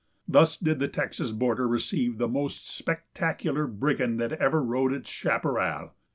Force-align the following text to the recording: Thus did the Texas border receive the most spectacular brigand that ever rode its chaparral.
Thus 0.27 0.57
did 0.57 0.79
the 0.79 0.87
Texas 0.87 1.29
border 1.29 1.67
receive 1.67 2.17
the 2.17 2.27
most 2.27 2.67
spectacular 2.67 3.67
brigand 3.67 4.19
that 4.19 4.33
ever 4.33 4.59
rode 4.63 4.93
its 4.93 5.11
chaparral. 5.11 5.91